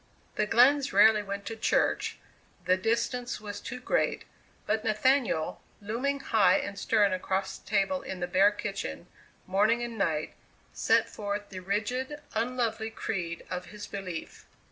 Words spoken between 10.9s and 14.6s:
forth the rigid, unlovely creed of his belief.